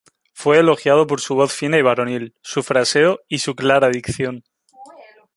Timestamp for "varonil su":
1.83-2.63